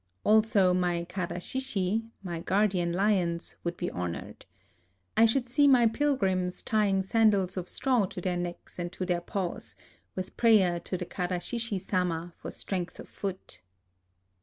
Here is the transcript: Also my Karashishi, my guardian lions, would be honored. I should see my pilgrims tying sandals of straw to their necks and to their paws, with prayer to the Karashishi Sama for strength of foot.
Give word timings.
Also 0.23 0.73
my 0.73 1.05
Karashishi, 1.07 2.09
my 2.23 2.39
guardian 2.39 2.91
lions, 2.91 3.55
would 3.63 3.77
be 3.77 3.91
honored. 3.91 4.47
I 5.15 5.25
should 5.27 5.47
see 5.47 5.67
my 5.67 5.85
pilgrims 5.85 6.63
tying 6.63 7.03
sandals 7.03 7.55
of 7.55 7.67
straw 7.69 8.07
to 8.07 8.19
their 8.19 8.35
necks 8.35 8.79
and 8.79 8.91
to 8.93 9.05
their 9.05 9.21
paws, 9.21 9.75
with 10.15 10.35
prayer 10.37 10.79
to 10.79 10.97
the 10.97 11.05
Karashishi 11.05 11.79
Sama 11.79 12.33
for 12.39 12.49
strength 12.49 12.99
of 12.99 13.07
foot. 13.07 13.61